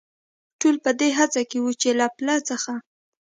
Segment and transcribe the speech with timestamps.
[0.59, 2.73] ټول په دې هڅه کې و، چې له پله څخه.